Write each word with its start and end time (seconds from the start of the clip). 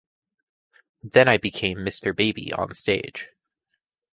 Then 1.03 1.27
I 1.27 1.37
became 1.37 1.77
Mr. 1.77 2.15
Baby 2.15 2.51
onstage. 2.55 3.25